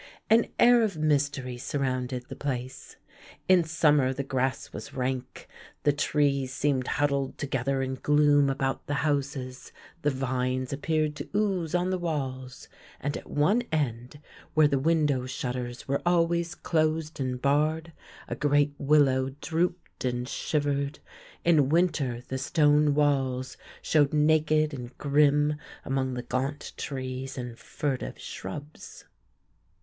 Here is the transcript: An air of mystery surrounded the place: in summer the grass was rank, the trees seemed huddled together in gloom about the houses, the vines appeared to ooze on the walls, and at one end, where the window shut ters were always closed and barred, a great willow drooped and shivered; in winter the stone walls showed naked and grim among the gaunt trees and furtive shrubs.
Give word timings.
An 0.31 0.47
air 0.57 0.81
of 0.81 0.97
mystery 0.97 1.59
surrounded 1.59 2.25
the 2.25 2.35
place: 2.35 2.95
in 3.47 3.63
summer 3.63 4.11
the 4.13 4.23
grass 4.23 4.73
was 4.73 4.95
rank, 4.95 5.47
the 5.83 5.93
trees 5.93 6.51
seemed 6.51 6.87
huddled 6.87 7.37
together 7.37 7.83
in 7.83 7.93
gloom 7.93 8.49
about 8.49 8.87
the 8.87 8.95
houses, 9.05 9.71
the 10.01 10.09
vines 10.09 10.73
appeared 10.73 11.15
to 11.17 11.29
ooze 11.35 11.75
on 11.75 11.91
the 11.91 11.99
walls, 11.99 12.67
and 12.99 13.15
at 13.15 13.29
one 13.29 13.61
end, 13.71 14.19
where 14.55 14.67
the 14.67 14.79
window 14.79 15.27
shut 15.27 15.53
ters 15.53 15.87
were 15.87 16.01
always 16.03 16.55
closed 16.55 17.19
and 17.19 17.39
barred, 17.43 17.93
a 18.27 18.33
great 18.35 18.73
willow 18.79 19.29
drooped 19.39 20.03
and 20.03 20.27
shivered; 20.27 20.97
in 21.45 21.69
winter 21.69 22.23
the 22.27 22.39
stone 22.39 22.95
walls 22.95 23.55
showed 23.83 24.13
naked 24.13 24.73
and 24.73 24.97
grim 24.97 25.57
among 25.85 26.15
the 26.15 26.23
gaunt 26.23 26.73
trees 26.75 27.37
and 27.37 27.59
furtive 27.59 28.17
shrubs. 28.17 29.05